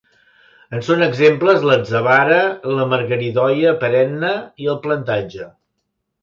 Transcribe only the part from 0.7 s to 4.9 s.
En són exemples l'atzavara, la margaridoia perenne i el